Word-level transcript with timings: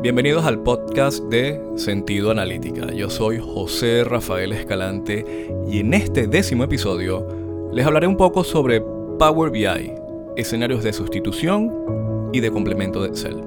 Bienvenidos 0.00 0.44
al 0.44 0.62
podcast 0.62 1.24
de 1.24 1.60
Sentido 1.74 2.30
Analítica. 2.30 2.92
Yo 2.92 3.10
soy 3.10 3.40
José 3.40 4.04
Rafael 4.04 4.52
Escalante 4.52 5.50
y 5.68 5.80
en 5.80 5.92
este 5.92 6.28
décimo 6.28 6.62
episodio 6.62 7.26
les 7.72 7.84
hablaré 7.84 8.06
un 8.06 8.16
poco 8.16 8.44
sobre 8.44 8.80
Power 8.80 9.50
BI, 9.50 9.92
escenarios 10.36 10.84
de 10.84 10.92
sustitución 10.92 12.30
y 12.32 12.38
de 12.38 12.52
complemento 12.52 13.02
de 13.02 13.08
Excel. 13.08 13.40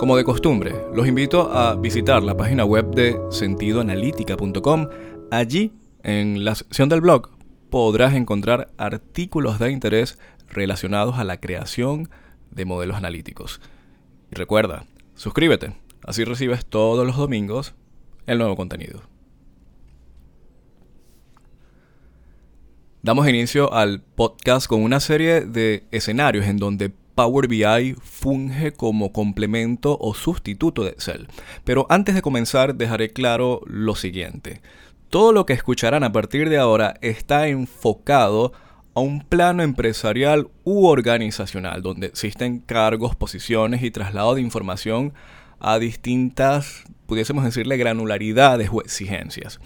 Como 0.00 0.16
de 0.16 0.24
costumbre, 0.24 0.74
los 0.92 1.06
invito 1.06 1.48
a 1.52 1.76
visitar 1.76 2.24
la 2.24 2.36
página 2.36 2.64
web 2.64 2.92
de 2.92 3.16
sentidoanalítica.com. 3.30 4.88
Allí, 5.30 5.72
en 6.02 6.44
la 6.44 6.56
sección 6.56 6.88
del 6.88 7.02
blog, 7.02 7.28
podrás 7.70 8.14
encontrar 8.14 8.72
artículos 8.78 9.60
de 9.60 9.70
interés 9.70 10.18
relacionados 10.50 11.18
a 11.18 11.24
la 11.24 11.38
creación 11.38 12.08
de 12.52 12.64
modelos 12.64 12.96
analíticos. 12.96 13.60
Y 14.30 14.36
recuerda, 14.36 14.86
suscríbete, 15.14 15.74
así 16.04 16.24
recibes 16.24 16.64
todos 16.64 17.06
los 17.06 17.16
domingos 17.16 17.74
el 18.26 18.38
nuevo 18.38 18.56
contenido. 18.56 19.02
Damos 23.02 23.28
inicio 23.28 23.72
al 23.72 24.00
podcast 24.00 24.68
con 24.68 24.82
una 24.82 25.00
serie 25.00 25.40
de 25.40 25.84
escenarios 25.90 26.46
en 26.46 26.56
donde 26.56 26.92
Power 27.14 27.48
BI 27.48 27.96
funge 28.00 28.72
como 28.72 29.12
complemento 29.12 29.98
o 30.00 30.14
sustituto 30.14 30.84
de 30.84 30.90
Excel. 30.90 31.26
Pero 31.64 31.86
antes 31.90 32.14
de 32.14 32.22
comenzar 32.22 32.76
dejaré 32.76 33.10
claro 33.10 33.60
lo 33.66 33.96
siguiente. 33.96 34.62
Todo 35.10 35.32
lo 35.32 35.46
que 35.46 35.52
escucharán 35.52 36.04
a 36.04 36.12
partir 36.12 36.48
de 36.48 36.58
ahora 36.58 36.94
está 37.02 37.48
enfocado 37.48 38.52
a 38.94 39.00
un 39.00 39.20
plano 39.20 39.62
empresarial 39.62 40.48
u 40.64 40.86
organizacional, 40.86 41.82
donde 41.82 42.08
existen 42.08 42.60
cargos, 42.60 43.16
posiciones 43.16 43.82
y 43.82 43.90
traslado 43.90 44.34
de 44.34 44.42
información 44.42 45.14
a 45.60 45.78
distintas, 45.78 46.84
pudiésemos 47.06 47.44
decirle, 47.44 47.76
granularidades 47.76 48.68
o 48.72 48.82
exigencias. 48.82 49.60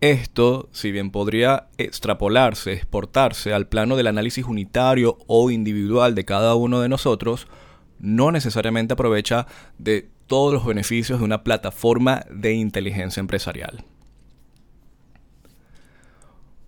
Esto, 0.00 0.68
si 0.72 0.92
bien 0.92 1.10
podría 1.10 1.68
extrapolarse, 1.78 2.72
exportarse 2.72 3.54
al 3.54 3.66
plano 3.66 3.96
del 3.96 4.08
análisis 4.08 4.44
unitario 4.44 5.18
o 5.26 5.50
individual 5.50 6.14
de 6.14 6.24
cada 6.24 6.54
uno 6.54 6.80
de 6.80 6.88
nosotros, 6.88 7.46
no 7.98 8.30
necesariamente 8.30 8.92
aprovecha 8.92 9.46
de 9.78 10.08
todos 10.26 10.52
los 10.52 10.66
beneficios 10.66 11.18
de 11.18 11.24
una 11.24 11.44
plataforma 11.44 12.24
de 12.30 12.54
inteligencia 12.54 13.20
empresarial. 13.20 13.84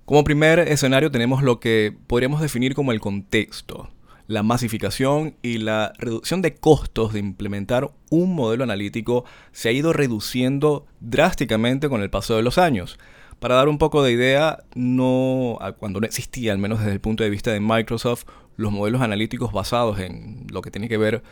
Como 0.08 0.24
primer 0.24 0.60
escenario 0.60 1.10
tenemos 1.10 1.42
lo 1.42 1.60
que 1.60 1.94
podríamos 2.06 2.40
definir 2.40 2.74
como 2.74 2.92
el 2.92 2.98
contexto, 2.98 3.90
la 4.26 4.42
masificación 4.42 5.36
y 5.42 5.58
la 5.58 5.92
reducción 5.98 6.40
de 6.40 6.54
costos 6.54 7.12
de 7.12 7.18
implementar 7.18 7.90
un 8.08 8.34
modelo 8.34 8.64
analítico 8.64 9.26
se 9.52 9.68
ha 9.68 9.72
ido 9.72 9.92
reduciendo 9.92 10.86
drásticamente 11.00 11.90
con 11.90 12.00
el 12.00 12.08
paso 12.08 12.34
de 12.36 12.42
los 12.42 12.56
años. 12.56 12.98
Para 13.38 13.56
dar 13.56 13.68
un 13.68 13.76
poco 13.76 14.02
de 14.02 14.12
idea, 14.12 14.64
no, 14.74 15.58
cuando 15.78 16.00
no 16.00 16.06
existía, 16.06 16.52
al 16.52 16.58
menos 16.58 16.78
desde 16.78 16.92
el 16.92 17.00
punto 17.00 17.22
de 17.22 17.28
vista 17.28 17.52
de 17.52 17.60
Microsoft, 17.60 18.24
los 18.56 18.72
modelos 18.72 19.02
analíticos 19.02 19.52
basados 19.52 19.98
en 20.00 20.46
lo 20.50 20.62
que 20.62 20.70
tiene 20.70 20.88
que 20.88 20.96
ver 20.96 21.22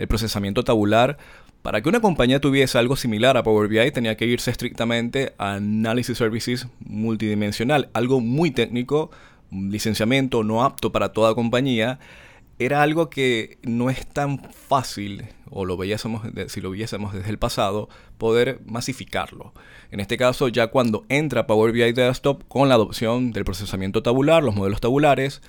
el 0.00 0.08
procesamiento 0.08 0.64
tabular, 0.64 1.18
para 1.64 1.80
que 1.80 1.88
una 1.88 2.00
compañía 2.00 2.42
tuviese 2.42 2.76
algo 2.76 2.94
similar 2.94 3.38
a 3.38 3.42
Power 3.42 3.68
BI 3.68 3.90
tenía 3.90 4.18
que 4.18 4.26
irse 4.26 4.50
estrictamente 4.50 5.32
a 5.38 5.54
Analysis 5.54 6.18
Services 6.18 6.68
multidimensional, 6.80 7.88
algo 7.94 8.20
muy 8.20 8.50
técnico, 8.50 9.10
licenciamiento 9.50 10.44
no 10.44 10.62
apto 10.62 10.92
para 10.92 11.14
toda 11.14 11.34
compañía. 11.34 11.98
Era 12.58 12.82
algo 12.82 13.08
que 13.08 13.56
no 13.62 13.88
es 13.88 14.06
tan 14.06 14.40
fácil, 14.52 15.24
o 15.48 15.66
si 16.48 16.60
lo 16.60 16.70
viésemos 16.70 17.14
desde 17.14 17.30
el 17.30 17.38
pasado, 17.38 17.88
poder 18.18 18.60
masificarlo. 18.66 19.54
En 19.90 20.00
este 20.00 20.18
caso, 20.18 20.48
ya 20.48 20.66
cuando 20.66 21.06
entra 21.08 21.46
Power 21.46 21.72
BI 21.72 21.92
Desktop 21.92 22.46
con 22.46 22.68
la 22.68 22.74
adopción 22.74 23.32
del 23.32 23.46
procesamiento 23.46 24.02
tabular, 24.02 24.44
los 24.44 24.54
modelos 24.54 24.82
tabulares, 24.82 25.40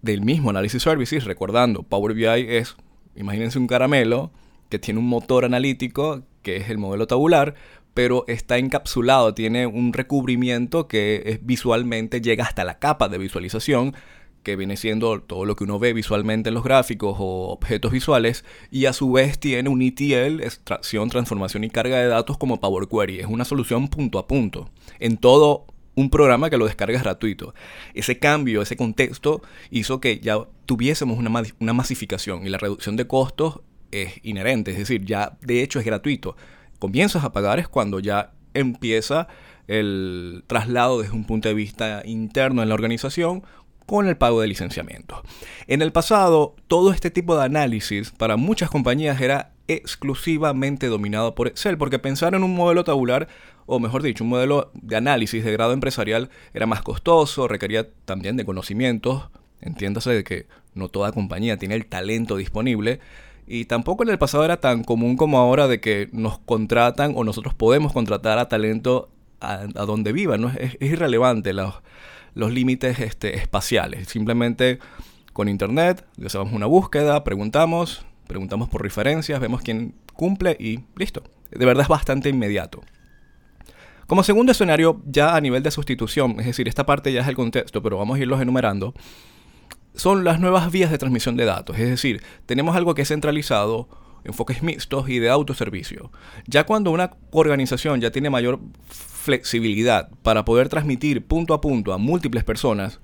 del 0.00 0.22
mismo 0.22 0.50
Analysis 0.50 0.84
Services, 0.84 1.24
recordando, 1.24 1.82
Power 1.82 2.14
BI 2.14 2.24
es, 2.24 2.76
imagínense 3.16 3.58
un 3.58 3.66
caramelo, 3.66 4.30
que 4.68 4.78
tiene 4.78 5.00
un 5.00 5.08
motor 5.08 5.44
analítico, 5.44 6.22
que 6.42 6.56
es 6.56 6.70
el 6.70 6.78
modelo 6.78 7.06
tabular, 7.06 7.54
pero 7.94 8.24
está 8.26 8.58
encapsulado, 8.58 9.34
tiene 9.34 9.66
un 9.66 9.92
recubrimiento 9.92 10.88
que 10.88 11.22
es, 11.26 11.46
visualmente 11.46 12.20
llega 12.20 12.44
hasta 12.44 12.64
la 12.64 12.78
capa 12.78 13.08
de 13.08 13.18
visualización, 13.18 13.94
que 14.42 14.56
viene 14.56 14.76
siendo 14.76 15.20
todo 15.22 15.46
lo 15.46 15.56
que 15.56 15.64
uno 15.64 15.78
ve 15.78 15.92
visualmente 15.94 16.50
en 16.50 16.54
los 16.54 16.64
gráficos 16.64 17.16
o 17.18 17.48
objetos 17.48 17.92
visuales, 17.92 18.44
y 18.70 18.86
a 18.86 18.92
su 18.92 19.10
vez 19.12 19.38
tiene 19.38 19.70
un 19.70 19.80
ETL, 19.80 20.42
extracción, 20.42 21.08
transformación 21.08 21.64
y 21.64 21.70
carga 21.70 21.98
de 21.98 22.08
datos 22.08 22.36
como 22.36 22.60
Power 22.60 22.88
Query. 22.88 23.20
Es 23.20 23.26
una 23.26 23.44
solución 23.44 23.88
punto 23.88 24.18
a 24.18 24.26
punto. 24.26 24.68
En 24.98 25.16
todo 25.16 25.66
un 25.94 26.10
programa 26.10 26.50
que 26.50 26.56
lo 26.56 26.66
descargas 26.66 27.02
gratuito. 27.02 27.54
Ese 27.94 28.18
cambio, 28.18 28.60
ese 28.62 28.76
contexto 28.76 29.42
hizo 29.70 30.00
que 30.00 30.18
ya 30.18 30.38
tuviésemos 30.66 31.18
una, 31.18 31.42
una 31.60 31.72
masificación 31.72 32.46
y 32.46 32.50
la 32.50 32.58
reducción 32.58 32.96
de 32.96 33.06
costos 33.06 33.60
es 34.02 34.14
inherente, 34.22 34.72
es 34.72 34.78
decir, 34.78 35.04
ya 35.04 35.36
de 35.40 35.62
hecho 35.62 35.78
es 35.78 35.84
gratuito. 35.84 36.36
Comienzas 36.78 37.24
a 37.24 37.32
pagar 37.32 37.58
es 37.58 37.68
cuando 37.68 38.00
ya 38.00 38.32
empieza 38.52 39.28
el 39.66 40.44
traslado 40.46 41.00
desde 41.00 41.14
un 41.14 41.24
punto 41.24 41.48
de 41.48 41.54
vista 41.54 42.02
interno 42.04 42.62
en 42.62 42.68
la 42.68 42.74
organización 42.74 43.42
con 43.86 44.06
el 44.06 44.16
pago 44.16 44.40
de 44.40 44.48
licenciamiento. 44.48 45.22
En 45.66 45.82
el 45.82 45.92
pasado, 45.92 46.56
todo 46.68 46.92
este 46.92 47.10
tipo 47.10 47.36
de 47.36 47.44
análisis 47.44 48.10
para 48.10 48.36
muchas 48.36 48.70
compañías 48.70 49.20
era 49.20 49.52
exclusivamente 49.68 50.88
dominado 50.88 51.34
por 51.34 51.48
Excel, 51.48 51.78
porque 51.78 51.98
pensar 51.98 52.34
en 52.34 52.44
un 52.44 52.54
modelo 52.54 52.84
tabular, 52.84 53.28
o 53.66 53.78
mejor 53.80 54.02
dicho, 54.02 54.24
un 54.24 54.30
modelo 54.30 54.70
de 54.74 54.96
análisis 54.96 55.44
de 55.44 55.52
grado 55.52 55.72
empresarial 55.72 56.30
era 56.52 56.66
más 56.66 56.82
costoso, 56.82 57.48
requería 57.48 57.88
también 58.04 58.36
de 58.36 58.44
conocimientos, 58.44 59.28
entiéndase 59.60 60.10
de 60.10 60.24
que 60.24 60.46
no 60.74 60.88
toda 60.88 61.12
compañía 61.12 61.56
tiene 61.56 61.74
el 61.74 61.86
talento 61.86 62.36
disponible, 62.36 63.00
y 63.46 63.66
tampoco 63.66 64.02
en 64.02 64.10
el 64.10 64.18
pasado 64.18 64.44
era 64.44 64.58
tan 64.58 64.84
común 64.84 65.16
como 65.16 65.38
ahora 65.38 65.68
de 65.68 65.80
que 65.80 66.08
nos 66.12 66.38
contratan 66.38 67.12
o 67.14 67.24
nosotros 67.24 67.54
podemos 67.54 67.92
contratar 67.92 68.38
a 68.38 68.48
talento 68.48 69.10
a, 69.40 69.66
donde 69.66 70.12
viva. 70.12 70.38
¿no? 70.38 70.48
Es, 70.48 70.76
irrelevante 70.80 71.52
los, 71.52 71.74
los 72.34 72.52
límites 72.52 72.98
este, 73.00 73.36
espaciales. 73.36 74.08
Simplemente 74.08 74.78
con 75.32 75.48
internet 75.48 76.04
hacemos 76.24 76.52
una 76.52 76.66
búsqueda, 76.66 77.22
preguntamos, 77.24 78.06
preguntamos 78.26 78.68
por 78.68 78.82
referencias, 78.82 79.40
vemos 79.40 79.60
quién 79.62 79.94
cumple 80.14 80.56
y 80.58 80.80
listo. 80.96 81.22
De 81.50 81.66
verdad 81.66 81.82
es 81.82 81.88
bastante 81.88 82.30
inmediato. 82.30 82.80
Como 84.06 84.22
segundo 84.22 84.52
escenario, 84.52 85.00
ya 85.06 85.34
a 85.34 85.40
nivel 85.40 85.62
de 85.62 85.70
sustitución, 85.70 86.36
es 86.38 86.46
decir, 86.46 86.68
esta 86.68 86.84
parte 86.84 87.12
ya 87.12 87.22
es 87.22 87.28
el 87.28 87.34
contexto, 87.34 87.82
pero 87.82 87.96
vamos 87.96 88.18
a 88.18 88.20
irlos 88.20 88.40
enumerando 88.40 88.94
son 89.94 90.24
las 90.24 90.40
nuevas 90.40 90.70
vías 90.70 90.90
de 90.90 90.98
transmisión 90.98 91.36
de 91.36 91.44
datos. 91.44 91.78
Es 91.78 91.88
decir, 91.88 92.22
tenemos 92.46 92.76
algo 92.76 92.94
que 92.94 93.02
es 93.02 93.08
centralizado, 93.08 93.88
enfoques 94.24 94.62
mixtos 94.62 95.08
y 95.08 95.18
de 95.18 95.30
autoservicio. 95.30 96.10
Ya 96.46 96.64
cuando 96.64 96.90
una 96.90 97.12
organización 97.30 98.00
ya 98.00 98.10
tiene 98.10 98.30
mayor 98.30 98.60
flexibilidad 98.88 100.10
para 100.22 100.44
poder 100.44 100.68
transmitir 100.68 101.24
punto 101.24 101.54
a 101.54 101.60
punto 101.60 101.92
a 101.92 101.98
múltiples 101.98 102.44
personas 102.44 103.00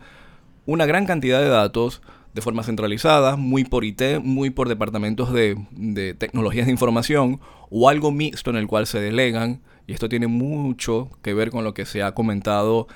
una 0.66 0.86
gran 0.86 1.06
cantidad 1.06 1.40
de 1.40 1.48
datos 1.48 2.02
de 2.34 2.42
forma 2.42 2.62
centralizada, 2.62 3.36
muy 3.36 3.64
por 3.64 3.84
IT, 3.84 4.20
muy 4.22 4.50
por 4.50 4.68
departamentos 4.68 5.32
de, 5.32 5.56
de 5.72 6.14
tecnologías 6.14 6.66
de 6.66 6.72
información 6.72 7.40
o 7.70 7.88
algo 7.88 8.12
mixto 8.12 8.50
en 8.50 8.56
el 8.56 8.68
cual 8.68 8.86
se 8.86 9.00
delegan, 9.00 9.62
y 9.86 9.92
esto 9.92 10.08
tiene 10.08 10.28
mucho 10.28 11.10
que 11.22 11.34
ver 11.34 11.50
con 11.50 11.64
lo 11.64 11.74
que 11.74 11.86
se 11.86 12.02
ha 12.02 12.14
comentado 12.14 12.86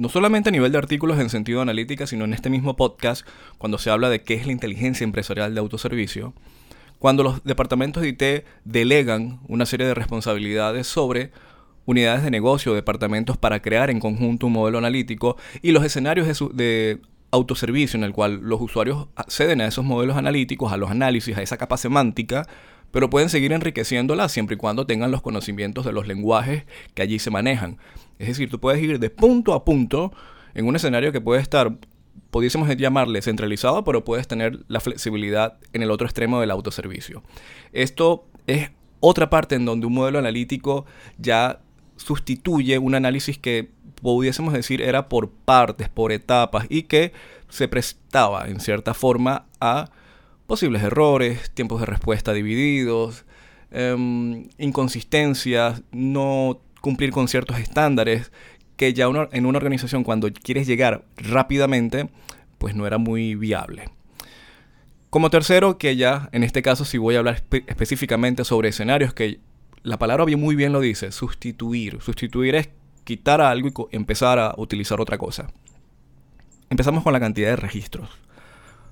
no 0.00 0.08
solamente 0.08 0.48
a 0.48 0.52
nivel 0.52 0.72
de 0.72 0.78
artículos 0.78 1.18
en 1.18 1.28
sentido 1.28 1.60
analítica, 1.60 2.06
sino 2.06 2.24
en 2.24 2.32
este 2.32 2.48
mismo 2.48 2.74
podcast, 2.74 3.26
cuando 3.58 3.76
se 3.76 3.90
habla 3.90 4.08
de 4.08 4.22
qué 4.22 4.32
es 4.32 4.46
la 4.46 4.52
inteligencia 4.52 5.04
empresarial 5.04 5.52
de 5.52 5.60
autoservicio, 5.60 6.32
cuando 6.98 7.22
los 7.22 7.44
departamentos 7.44 8.02
de 8.02 8.08
IT 8.08 8.44
delegan 8.64 9.40
una 9.46 9.66
serie 9.66 9.86
de 9.86 9.92
responsabilidades 9.92 10.86
sobre 10.86 11.32
unidades 11.84 12.22
de 12.22 12.30
negocio, 12.30 12.72
departamentos 12.72 13.36
para 13.36 13.60
crear 13.60 13.90
en 13.90 14.00
conjunto 14.00 14.46
un 14.46 14.54
modelo 14.54 14.78
analítico 14.78 15.36
y 15.60 15.72
los 15.72 15.84
escenarios 15.84 16.26
de, 16.26 16.48
de 16.54 17.00
autoservicio 17.30 17.98
en 17.98 18.04
el 18.04 18.14
cual 18.14 18.40
los 18.42 18.58
usuarios 18.58 19.08
acceden 19.16 19.60
a 19.60 19.66
esos 19.66 19.84
modelos 19.84 20.16
analíticos, 20.16 20.72
a 20.72 20.78
los 20.78 20.90
análisis, 20.90 21.36
a 21.36 21.42
esa 21.42 21.58
capa 21.58 21.76
semántica, 21.76 22.48
pero 22.90 23.10
pueden 23.10 23.28
seguir 23.28 23.52
enriqueciéndola 23.52 24.30
siempre 24.30 24.54
y 24.54 24.58
cuando 24.58 24.86
tengan 24.86 25.10
los 25.10 25.20
conocimientos 25.20 25.84
de 25.84 25.92
los 25.92 26.08
lenguajes 26.08 26.64
que 26.94 27.02
allí 27.02 27.18
se 27.18 27.30
manejan. 27.30 27.76
Es 28.20 28.28
decir, 28.28 28.50
tú 28.50 28.60
puedes 28.60 28.82
ir 28.82 28.98
de 28.98 29.08
punto 29.08 29.54
a 29.54 29.64
punto 29.64 30.12
en 30.52 30.66
un 30.66 30.76
escenario 30.76 31.10
que 31.10 31.22
puede 31.22 31.40
estar, 31.40 31.78
pudiésemos 32.30 32.68
llamarle 32.76 33.22
centralizado, 33.22 33.82
pero 33.82 34.04
puedes 34.04 34.28
tener 34.28 34.60
la 34.68 34.80
flexibilidad 34.80 35.58
en 35.72 35.82
el 35.82 35.90
otro 35.90 36.06
extremo 36.06 36.38
del 36.38 36.50
autoservicio. 36.50 37.22
Esto 37.72 38.26
es 38.46 38.70
otra 39.00 39.30
parte 39.30 39.54
en 39.54 39.64
donde 39.64 39.86
un 39.86 39.94
modelo 39.94 40.18
analítico 40.18 40.84
ya 41.16 41.62
sustituye 41.96 42.78
un 42.78 42.94
análisis 42.94 43.38
que 43.38 43.70
pudiésemos 44.02 44.52
decir 44.52 44.82
era 44.82 45.08
por 45.08 45.30
partes, 45.30 45.88
por 45.88 46.12
etapas 46.12 46.66
y 46.68 46.82
que 46.82 47.12
se 47.48 47.68
prestaba 47.68 48.48
en 48.48 48.60
cierta 48.60 48.92
forma 48.92 49.46
a 49.60 49.90
posibles 50.46 50.82
errores, 50.82 51.50
tiempos 51.52 51.80
de 51.80 51.86
respuesta 51.86 52.34
divididos, 52.34 53.24
em, 53.70 54.48
inconsistencias, 54.58 55.82
no 55.90 56.60
cumplir 56.80 57.10
con 57.10 57.28
ciertos 57.28 57.58
estándares 57.58 58.32
que 58.76 58.94
ya 58.94 59.06
en 59.32 59.46
una 59.46 59.58
organización 59.58 60.04
cuando 60.04 60.28
quieres 60.32 60.66
llegar 60.66 61.04
rápidamente, 61.16 62.08
pues 62.58 62.74
no 62.74 62.86
era 62.86 62.98
muy 62.98 63.34
viable. 63.34 63.90
Como 65.10 65.28
tercero, 65.28 65.76
que 65.76 65.96
ya 65.96 66.28
en 66.32 66.44
este 66.44 66.62
caso 66.62 66.84
sí 66.84 66.96
voy 66.96 67.16
a 67.16 67.18
hablar 67.18 67.42
específicamente 67.66 68.44
sobre 68.44 68.68
escenarios 68.68 69.12
que 69.12 69.40
la 69.82 69.98
palabra 69.98 70.24
muy 70.36 70.54
bien 70.54 70.72
lo 70.72 70.80
dice, 70.80 71.10
sustituir. 71.10 72.00
Sustituir 72.00 72.54
es 72.54 72.70
quitar 73.04 73.40
algo 73.40 73.88
y 73.90 73.96
empezar 73.96 74.38
a 74.38 74.54
utilizar 74.56 75.00
otra 75.00 75.18
cosa. 75.18 75.48
Empezamos 76.70 77.02
con 77.02 77.12
la 77.12 77.20
cantidad 77.20 77.48
de 77.48 77.56
registros. 77.56 78.08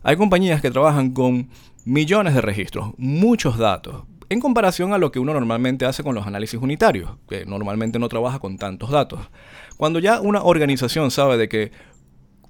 Hay 0.03 0.17
compañías 0.17 0.61
que 0.61 0.71
trabajan 0.71 1.13
con 1.13 1.51
millones 1.85 2.35
de 2.35 2.41
registros, 2.41 2.93
muchos 2.97 3.57
datos, 3.59 4.05
en 4.31 4.41
comparación 4.41 4.93
a 4.93 4.99
lo 4.99 5.11
que 5.11 5.19
uno 5.19 5.33
normalmente 5.33 5.87
hace 5.87 6.03
con 6.03 6.15
los 6.15 6.27
análisis 6.27 6.61
unitarios, 6.61 7.13
que 7.29 7.47
normalmente 7.47 7.99
no 7.99 8.09
trabaja 8.09 8.39
con 8.39 8.59
tantos 8.59 8.91
datos. 8.91 9.21
Cuando 9.77 9.99
ya 9.99 10.21
una 10.21 10.43
organización 10.43 11.11
sabe 11.11 11.37
de 11.37 11.49
que 11.49 11.73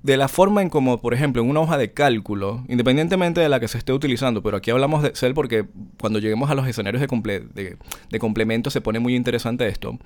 de 0.02 0.16
la 0.16 0.28
forma 0.28 0.62
en 0.62 0.70
como, 0.70 1.00
por 1.00 1.12
ejemplo, 1.12 1.42
en 1.42 1.50
una 1.50 1.60
hoja 1.60 1.76
de 1.76 1.92
cálculo, 1.92 2.64
independientemente 2.68 3.40
de 3.40 3.48
la 3.48 3.58
que 3.60 3.68
se 3.68 3.78
esté 3.78 3.92
utilizando, 3.92 4.42
pero 4.42 4.56
aquí 4.56 4.70
hablamos 4.70 5.02
de 5.02 5.08
Excel 5.08 5.34
porque 5.34 5.66
cuando 6.00 6.18
lleguemos 6.20 6.50
a 6.50 6.54
los 6.54 6.66
escenarios 6.66 7.00
de, 7.02 7.76
de, 8.08 8.18
complemento 8.18 8.70
se 8.70 8.80
pone 8.80 9.00
muy 9.00 9.16
interesante 9.16 9.66
esto. 9.66 9.98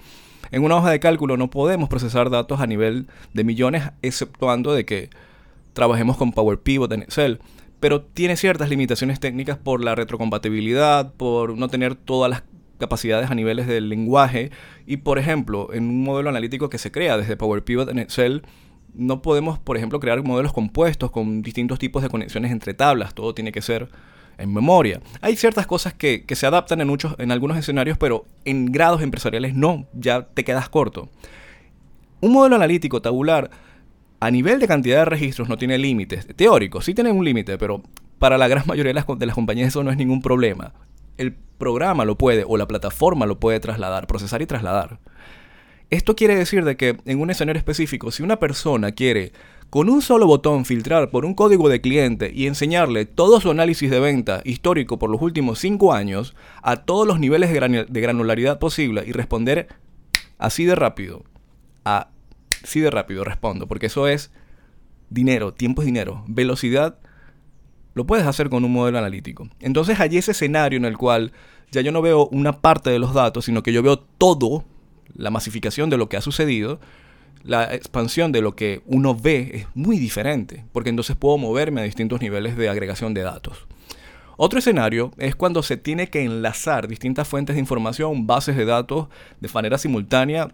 En 0.51 0.65
una 0.65 0.77
hoja 0.77 0.91
de 0.91 1.01
cálculo 1.01 1.37
no 1.37 1.51
podemos 1.51 1.89
procesar 1.89 2.31
datos 2.31 2.61
a 2.61 2.67
nivel 2.67 3.07
de 3.35 3.45
millones, 3.45 3.85
exceptuando 4.01 4.73
de 4.73 4.85
que 4.85 5.11
trabajemos 5.75 6.17
con 6.17 6.33
Power 6.33 6.59
Pivot 6.59 6.93
en 6.93 7.03
Excel, 7.03 7.41
pero 7.83 8.01
tiene 8.01 8.37
ciertas 8.37 8.69
limitaciones 8.69 9.19
técnicas 9.19 9.59
por 9.59 9.83
la 9.83 9.97
retrocompatibilidad, 9.97 11.13
por 11.15 11.59
no 11.59 11.67
tener 11.67 11.97
todas 11.97 12.31
las 12.31 12.45
capacidades 12.79 13.29
a 13.29 13.35
niveles 13.35 13.67
del 13.67 13.89
lenguaje 13.89 14.53
y, 14.87 14.99
por 14.99 15.19
ejemplo, 15.19 15.75
en 15.75 15.89
un 15.89 16.05
modelo 16.05 16.29
analítico 16.31 16.71
que 16.71 16.79
se 16.79 16.93
crea 16.93 17.17
desde 17.17 17.37
Power 17.37 17.65
Pivot 17.65 17.89
en 17.89 17.99
Excel, 17.99 18.45
no 18.95 19.21
podemos, 19.21 19.59
por 19.59 19.77
ejemplo, 19.77 19.99
crear 19.99 20.23
modelos 20.23 20.53
compuestos 20.53 21.11
con 21.11 21.43
distintos 21.43 21.81
tipos 21.81 22.05
de 22.05 22.09
conexiones 22.09 22.53
entre 22.53 22.73
tablas. 22.73 23.15
Todo 23.15 23.35
tiene 23.35 23.51
que 23.51 23.63
ser 23.63 23.89
en 24.39 24.55
memoria. 24.55 25.01
Hay 25.21 25.35
ciertas 25.35 25.67
cosas 25.67 25.93
que, 25.93 26.25
se 26.37 26.47
adaptan 26.47 26.81
en, 26.81 26.87
muchos, 26.87 27.17
en 27.19 27.33
algunos 27.33 27.57
escenarios, 27.59 27.99
pero 27.99 28.27
en 28.45 28.67
grados 28.67 29.03
empresariales 29.03 29.57
no, 29.57 29.89
ya 29.93 30.23
te 30.23 30.45
quedas 30.45 30.69
corto. 30.69 31.09
Un 32.21 32.31
modelo 32.31 32.55
analítico 32.55 33.03
tabular 33.03 33.51
a 34.23 34.31
nivel 34.31 34.61
de 34.61 34.69
cantidad 34.69 34.99
de 34.99 35.05
registros 35.07 35.49
no 35.49 35.59
tiene 35.59 35.79
límites. 35.79 36.29
Teóricos, 36.37 36.85
sí 36.85 36.95
tienen 36.95 37.17
un 37.17 37.25
límite, 37.25 37.59
pero 37.59 37.83
para 38.21 38.39
la 38.39 38.47
gran 38.47 38.65
mayoría 38.69 38.91
de 38.91 39.27
las, 39.27 39.35
compañías 39.35 39.67
eso 39.67 39.83
no 39.83 39.91
es 39.91 39.97
ningún 39.97 40.23
problema. 40.23 40.75
El 41.17 41.35
programa 41.59 42.05
lo 42.05 42.17
puede 42.17 42.45
o 42.47 42.57
la 42.57 42.69
plataforma 42.69 43.27
lo 43.27 43.41
puede 43.41 43.59
trasladar, 43.59 44.07
procesar 44.07 44.41
y 44.41 44.47
trasladar. 44.47 45.01
Esto 45.91 46.15
quiere 46.15 46.37
decir 46.37 46.65
de 46.65 46.77
que 46.77 46.99
en 47.05 47.21
un 47.21 47.31
escenario 47.31 47.59
específico, 47.59 48.13
si 48.13 48.23
una 48.23 48.39
persona 48.39 48.93
quiere 48.93 49.33
con 49.71 49.89
un 49.89 50.03
solo 50.03 50.29
botón 50.29 50.67
filtrar 50.67 51.11
por 51.11 51.25
un 51.25 51.35
código 51.35 51.69
de 51.69 51.81
cliente 51.81 52.31
y 52.33 52.47
enseñarle 52.47 53.07
todo 53.07 53.41
su 53.41 53.51
análisis 53.51 53.91
de 53.91 53.99
venta 53.99 54.41
histórico 54.45 55.01
por 55.01 55.11
los 55.11 55.21
últimos 55.21 55.59
5 55.59 55.93
años 55.93 56.37
a 56.63 56.77
todos 56.77 57.09
los 57.09 57.19
niveles 57.19 57.53
de, 57.53 58.01
granularidad 58.01 58.61
posible 58.61 59.03
y 59.05 59.11
responder 59.11 59.67
así 60.39 60.65
de 60.65 60.77
rápido, 60.77 61.25
así 62.63 62.81
de 62.81 62.91
rápido 62.91 63.25
respondo, 63.25 63.67
porque 63.67 63.87
eso 63.87 64.09
es 64.09 64.31
dinero, 65.11 65.53
tiempo 65.53 65.83
es 65.83 65.87
dinero, 65.87 66.25
velocidad, 66.27 66.99
lo 67.95 68.07
puedes 68.07 68.27
hacer 68.27 68.49
con 68.49 68.65
un 68.65 68.73
modelo 68.73 68.99
analítico. 68.99 69.49
Entonces 69.61 70.01
hay 70.01 70.17
ese 70.17 70.33
escenario 70.33 70.79
en 70.79 70.85
el 70.85 70.97
cual 70.97 71.33
ya 71.71 71.81
yo 71.81 71.93
no 71.93 72.03
veo 72.03 72.29
una 72.29 72.61
parte 72.61 72.91
de 72.91 72.99
los 72.99 73.15
datos, 73.15 73.45
sino 73.45 73.63
que 73.63 73.73
yo 73.73 73.83
veo 73.83 73.99
todo 73.99 74.65
la 75.15 75.31
masificación 75.31 75.91
de 75.91 75.99
lo 75.99 76.09
que 76.09 76.17
ha 76.17 76.21
sucedido, 76.21 76.81
la 77.43 77.75
expansión 77.75 78.33
de 78.33 78.41
lo 78.41 78.55
que 78.55 78.83
uno 78.87 79.15
ve 79.15 79.51
es 79.55 79.67
muy 79.75 79.99
diferente, 79.99 80.65
porque 80.73 80.91
entonces 80.91 81.17
puedo 81.17 81.39
moverme 81.39 81.81
a 81.81 81.85
distintos 81.85 82.21
niveles 82.21 82.57
de 82.57 82.69
agregación 82.69 83.15
de 83.15 83.23
datos. 83.23 83.67
Otro 84.37 84.59
escenario 84.59 85.13
es 85.19 85.37
cuando 85.37 85.63
se 85.63 85.77
tiene 85.77 86.09
que 86.09 86.23
enlazar 86.25 86.89
distintas 86.89 87.29
fuentes 87.29 87.55
de 87.55 87.61
información, 87.61 88.27
bases 88.27 88.57
de 88.57 88.65
datos 88.65 89.09
de 89.41 89.49
manera 89.53 89.77
simultánea 89.79 90.49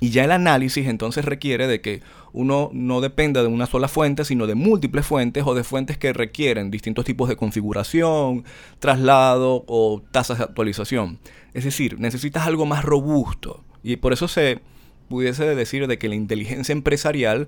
y 0.00 0.10
ya 0.10 0.24
el 0.24 0.32
análisis 0.32 0.86
entonces 0.86 1.24
requiere 1.24 1.66
de 1.66 1.80
que 1.80 2.02
uno 2.32 2.70
no 2.72 3.00
dependa 3.00 3.42
de 3.42 3.48
una 3.48 3.66
sola 3.66 3.88
fuente, 3.88 4.24
sino 4.24 4.46
de 4.46 4.54
múltiples 4.54 5.06
fuentes 5.06 5.44
o 5.46 5.54
de 5.54 5.64
fuentes 5.64 5.98
que 5.98 6.12
requieren 6.12 6.70
distintos 6.70 7.04
tipos 7.04 7.28
de 7.28 7.36
configuración, 7.36 8.44
traslado 8.80 9.64
o 9.68 10.02
tasas 10.10 10.38
de 10.38 10.44
actualización. 10.44 11.18
Es 11.52 11.64
decir, 11.64 11.98
necesitas 12.00 12.46
algo 12.46 12.66
más 12.66 12.84
robusto. 12.84 13.62
Y 13.82 13.96
por 13.96 14.12
eso 14.12 14.26
se 14.26 14.60
pudiese 15.08 15.54
decir 15.54 15.86
de 15.86 15.98
que 15.98 16.08
la 16.08 16.16
inteligencia 16.16 16.72
empresarial 16.72 17.46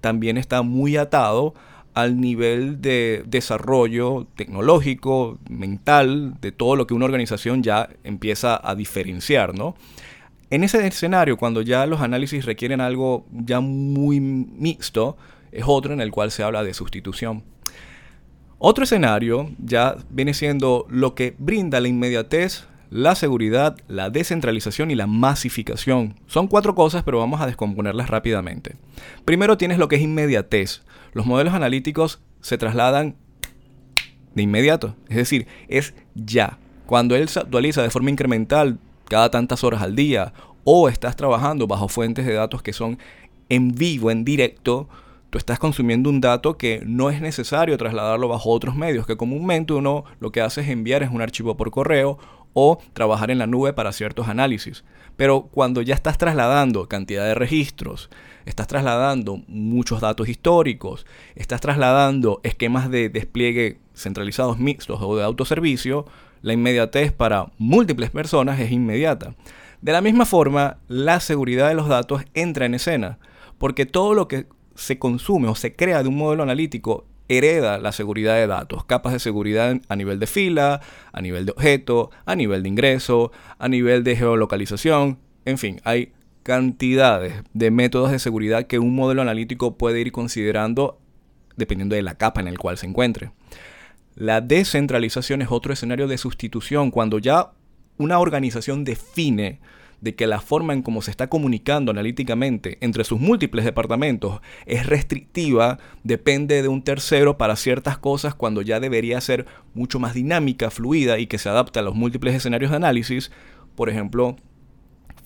también 0.00 0.38
está 0.38 0.62
muy 0.62 0.96
atado 0.96 1.54
al 1.94 2.20
nivel 2.20 2.80
de 2.80 3.24
desarrollo 3.26 4.28
tecnológico, 4.36 5.38
mental, 5.50 6.34
de 6.40 6.52
todo 6.52 6.76
lo 6.76 6.86
que 6.86 6.94
una 6.94 7.06
organización 7.06 7.64
ya 7.64 7.88
empieza 8.04 8.60
a 8.62 8.76
diferenciar, 8.76 9.58
¿no? 9.58 9.74
En 10.50 10.64
ese 10.64 10.86
escenario, 10.86 11.36
cuando 11.36 11.62
ya 11.62 11.86
los 11.86 12.00
análisis 12.00 12.44
requieren 12.44 12.80
algo 12.80 13.26
ya 13.32 13.60
muy 13.60 14.20
mixto, 14.20 15.16
es 15.52 15.64
otro 15.66 15.92
en 15.92 16.00
el 16.00 16.10
cual 16.10 16.30
se 16.30 16.42
habla 16.42 16.62
de 16.62 16.74
sustitución. 16.74 17.42
Otro 18.58 18.84
escenario 18.84 19.50
ya 19.58 19.96
viene 20.10 20.34
siendo 20.34 20.86
lo 20.88 21.14
que 21.14 21.34
brinda 21.38 21.80
la 21.80 21.88
inmediatez 21.88 22.66
la 22.90 23.14
seguridad, 23.14 23.76
la 23.86 24.10
descentralización 24.10 24.90
y 24.90 24.94
la 24.94 25.06
masificación. 25.06 26.14
Son 26.26 26.46
cuatro 26.46 26.74
cosas, 26.74 27.02
pero 27.02 27.18
vamos 27.18 27.40
a 27.40 27.46
descomponerlas 27.46 28.08
rápidamente. 28.08 28.76
Primero 29.24 29.58
tienes 29.58 29.78
lo 29.78 29.88
que 29.88 29.96
es 29.96 30.02
inmediatez. 30.02 30.82
Los 31.12 31.26
modelos 31.26 31.54
analíticos 31.54 32.20
se 32.40 32.58
trasladan 32.58 33.16
de 34.34 34.42
inmediato, 34.42 34.94
es 35.08 35.16
decir, 35.16 35.46
es 35.68 35.94
ya. 36.14 36.58
Cuando 36.86 37.16
él 37.16 37.28
se 37.28 37.40
actualiza 37.40 37.82
de 37.82 37.90
forma 37.90 38.10
incremental 38.10 38.78
cada 39.08 39.30
tantas 39.30 39.64
horas 39.64 39.82
al 39.82 39.96
día 39.96 40.32
o 40.64 40.88
estás 40.88 41.16
trabajando 41.16 41.66
bajo 41.66 41.88
fuentes 41.88 42.26
de 42.26 42.34
datos 42.34 42.62
que 42.62 42.72
son 42.72 42.98
en 43.48 43.74
vivo, 43.74 44.10
en 44.10 44.24
directo, 44.24 44.88
tú 45.30 45.38
estás 45.38 45.58
consumiendo 45.58 46.10
un 46.10 46.20
dato 46.20 46.56
que 46.56 46.82
no 46.84 47.10
es 47.10 47.20
necesario 47.20 47.76
trasladarlo 47.78 48.28
bajo 48.28 48.50
otros 48.50 48.76
medios, 48.76 49.06
que 49.06 49.16
comúnmente 49.16 49.72
uno 49.72 50.04
lo 50.20 50.30
que 50.30 50.40
hace 50.40 50.60
es 50.60 50.68
enviar 50.68 51.02
es 51.02 51.10
un 51.10 51.22
archivo 51.22 51.56
por 51.56 51.70
correo 51.70 52.18
o 52.52 52.78
trabajar 52.92 53.30
en 53.30 53.38
la 53.38 53.46
nube 53.46 53.72
para 53.72 53.92
ciertos 53.92 54.28
análisis. 54.28 54.84
Pero 55.16 55.48
cuando 55.50 55.82
ya 55.82 55.94
estás 55.94 56.18
trasladando 56.18 56.88
cantidad 56.88 57.24
de 57.24 57.34
registros, 57.34 58.10
estás 58.46 58.66
trasladando 58.66 59.42
muchos 59.48 60.00
datos 60.00 60.28
históricos, 60.28 61.06
estás 61.34 61.60
trasladando 61.60 62.40
esquemas 62.42 62.90
de 62.90 63.08
despliegue 63.08 63.78
centralizados 63.94 64.58
mixtos 64.58 65.00
o 65.02 65.16
de 65.16 65.24
autoservicio, 65.24 66.06
la 66.42 66.52
inmediatez 66.52 67.12
para 67.12 67.52
múltiples 67.58 68.10
personas 68.10 68.60
es 68.60 68.70
inmediata. 68.70 69.34
De 69.80 69.92
la 69.92 70.00
misma 70.00 70.26
forma, 70.26 70.78
la 70.88 71.20
seguridad 71.20 71.68
de 71.68 71.74
los 71.74 71.88
datos 71.88 72.24
entra 72.34 72.66
en 72.66 72.74
escena, 72.74 73.18
porque 73.58 73.86
todo 73.86 74.14
lo 74.14 74.28
que 74.28 74.46
se 74.74 74.98
consume 74.98 75.48
o 75.48 75.54
se 75.54 75.74
crea 75.74 76.02
de 76.02 76.08
un 76.08 76.16
modelo 76.16 76.42
analítico 76.42 77.06
hereda 77.28 77.78
la 77.78 77.92
seguridad 77.92 78.36
de 78.36 78.46
datos, 78.46 78.84
capas 78.84 79.12
de 79.12 79.18
seguridad 79.18 79.76
a 79.88 79.96
nivel 79.96 80.18
de 80.18 80.26
fila, 80.26 80.80
a 81.12 81.20
nivel 81.20 81.46
de 81.46 81.52
objeto, 81.52 82.10
a 82.24 82.34
nivel 82.34 82.62
de 82.62 82.68
ingreso, 82.70 83.32
a 83.58 83.68
nivel 83.68 84.02
de 84.02 84.16
geolocalización, 84.16 85.18
en 85.44 85.58
fin, 85.58 85.80
hay 85.84 86.12
cantidades 86.42 87.42
de 87.52 87.70
métodos 87.70 88.10
de 88.10 88.18
seguridad 88.18 88.66
que 88.66 88.78
un 88.78 88.94
modelo 88.94 89.22
analítico 89.22 89.76
puede 89.76 90.00
ir 90.00 90.12
considerando 90.12 90.98
dependiendo 91.56 91.94
de 91.94 92.02
la 92.02 92.14
capa 92.14 92.40
en 92.40 92.48
el 92.48 92.58
cual 92.58 92.78
se 92.78 92.86
encuentre. 92.86 93.32
La 94.18 94.40
descentralización 94.40 95.42
es 95.42 95.48
otro 95.52 95.72
escenario 95.72 96.08
de 96.08 96.18
sustitución 96.18 96.90
cuando 96.90 97.20
ya 97.20 97.52
una 97.98 98.18
organización 98.18 98.82
define 98.82 99.60
de 100.00 100.16
que 100.16 100.26
la 100.26 100.40
forma 100.40 100.72
en 100.72 100.82
cómo 100.82 101.02
se 101.02 101.12
está 101.12 101.28
comunicando 101.28 101.92
analíticamente 101.92 102.78
entre 102.80 103.04
sus 103.04 103.20
múltiples 103.20 103.64
departamentos 103.64 104.40
es 104.66 104.86
restrictiva, 104.86 105.78
depende 106.02 106.62
de 106.62 106.66
un 106.66 106.82
tercero 106.82 107.38
para 107.38 107.54
ciertas 107.54 107.96
cosas 107.96 108.34
cuando 108.34 108.60
ya 108.60 108.80
debería 108.80 109.20
ser 109.20 109.46
mucho 109.72 110.00
más 110.00 110.14
dinámica, 110.14 110.72
fluida 110.72 111.20
y 111.20 111.28
que 111.28 111.38
se 111.38 111.48
adapte 111.48 111.78
a 111.78 111.82
los 111.82 111.94
múltiples 111.94 112.34
escenarios 112.34 112.72
de 112.72 112.78
análisis. 112.78 113.30
Por 113.76 113.88
ejemplo, 113.88 114.34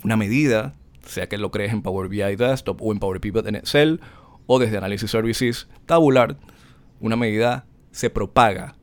una 0.04 0.18
medida, 0.18 0.74
sea 1.06 1.30
que 1.30 1.38
lo 1.38 1.50
crees 1.50 1.72
en 1.72 1.80
Power 1.80 2.10
BI 2.10 2.36
Desktop 2.36 2.82
o 2.82 2.92
en 2.92 2.98
Power 2.98 3.22
Pivot 3.22 3.46
en 3.46 3.54
Excel 3.54 4.02
o 4.44 4.58
desde 4.58 4.76
Analysis 4.76 5.10
Services 5.10 5.66
tabular, 5.86 6.36
una 7.00 7.16
medida 7.16 7.64
se 7.90 8.10
propaga 8.10 8.74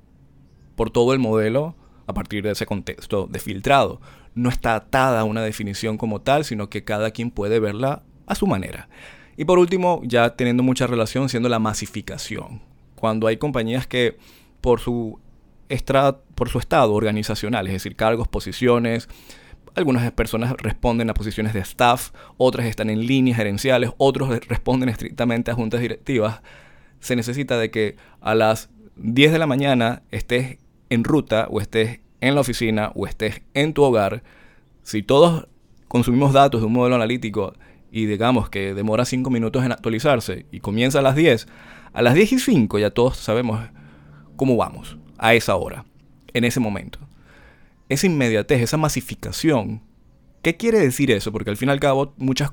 por 0.80 0.92
todo 0.92 1.12
el 1.12 1.20
modelo 1.20 1.76
a 2.08 2.14
partir 2.14 2.42
de 2.42 2.52
ese 2.52 2.66
contexto 2.66 3.28
de 3.30 3.40
filtrado 3.40 4.00
no 4.34 4.48
está 4.48 4.76
atada 4.76 5.20
a 5.20 5.24
una 5.26 5.42
definición 5.42 5.98
como 5.98 6.22
tal, 6.22 6.46
sino 6.46 6.70
que 6.70 6.86
cada 6.86 7.12
quien 7.12 7.32
puede 7.32 7.60
verla 7.60 8.04
a 8.28 8.36
su 8.36 8.48
manera. 8.48 8.88
Y 9.36 9.44
por 9.44 9.60
último, 9.60 10.00
ya 10.06 10.38
teniendo 10.38 10.64
mucha 10.64 10.88
relación, 10.88 11.28
siendo 11.28 11.50
la 11.50 11.60
masificación. 11.60 12.62
Cuando 12.96 13.28
hay 13.28 13.36
compañías 13.36 13.88
que 13.88 14.16
por 14.62 14.80
su 14.80 15.20
por 16.36 16.48
su 16.48 16.60
estado 16.60 16.94
organizacional, 16.94 17.68
es 17.68 17.74
decir, 17.74 17.98
cargos, 17.98 18.30
posiciones. 18.30 19.10
Algunas 19.76 20.10
personas 20.14 20.54
responden 20.60 21.10
a 21.10 21.14
posiciones 21.14 21.54
de 21.54 21.60
staff, 21.60 22.12
otras 22.38 22.68
están 22.68 22.90
en 22.90 23.06
líneas 23.06 23.36
gerenciales, 23.36 23.92
otros 23.98 24.30
responden 24.48 24.88
estrictamente 24.88 25.52
a 25.52 25.56
juntas 25.56 25.82
directivas. 25.82 26.42
Se 27.02 27.18
necesita 27.18 27.58
de 27.58 27.70
que 27.70 27.98
a 28.22 28.34
las 28.34 28.70
10 28.96 29.34
de 29.34 29.40
la 29.40 29.48
mañana 29.48 30.04
estés 30.12 30.58
en 30.90 31.04
ruta 31.04 31.48
o 31.50 31.62
estés 31.62 32.00
en 32.22 32.36
la 32.36 32.42
oficina 32.42 32.92
o 32.96 33.08
estés 33.08 33.42
en 33.54 33.74
tu 33.74 33.84
hogar. 33.84 34.24
Si 34.84 35.04
todos 35.04 35.48
consumimos 35.88 36.34
datos 36.34 36.62
de 36.62 36.68
un 36.68 36.74
modelo 36.74 36.96
analítico 36.96 37.54
y 37.92 38.06
digamos 38.06 38.50
que 38.50 38.74
demora 38.74 39.06
5 39.06 39.30
minutos 39.30 39.64
en 39.64 39.72
actualizarse 39.72 40.46
y 40.52 40.60
comienza 40.60 41.00
a 41.00 41.02
las 41.02 41.16
10, 41.16 41.48
a 41.94 42.02
las 42.02 42.14
10 42.14 42.34
y 42.34 42.40
5 42.40 42.80
ya 42.80 42.92
todos 42.92 43.18
sabemos 43.18 43.60
cómo 44.36 44.56
vamos 44.56 44.98
a 45.18 45.34
esa 45.34 45.56
hora, 45.56 45.86
en 46.34 46.44
ese 46.44 46.60
momento. 46.60 47.00
Esa 47.90 48.08
inmediatez, 48.08 48.62
esa 48.62 48.78
masificación. 48.78 49.82
¿Qué 50.42 50.56
quiere 50.56 50.80
decir 50.80 51.12
eso? 51.12 51.32
Porque 51.32 51.50
al 51.50 51.58
fin 51.58 51.70
y 51.70 51.72
al 51.72 51.80
cabo 51.80 52.14
muchas, 52.18 52.52